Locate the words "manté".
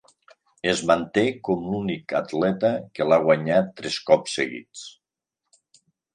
0.91-1.23